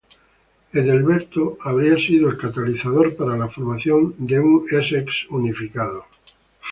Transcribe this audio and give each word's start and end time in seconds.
Ethelberto 0.73 1.59
habría 1.61 1.95
sido 1.99 2.31
el 2.31 2.37
catalizador 2.39 3.15
para 3.15 3.37
la 3.37 3.49
formación 3.49 4.15
de 4.17 4.39
un 4.39 4.65
Essex 4.71 5.27
unificado. 5.29 6.05